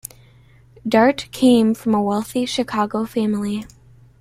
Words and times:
Dart 0.87 1.27
came 1.31 1.75
from 1.75 1.93
a 1.93 2.01
wealthy 2.01 2.47
Chicago 2.47 3.05
family. 3.05 3.67